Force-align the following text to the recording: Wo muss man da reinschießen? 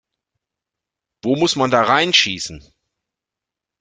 Wo 1.21 1.35
muss 1.35 1.55
man 1.55 1.69
da 1.69 1.83
reinschießen? 1.83 2.67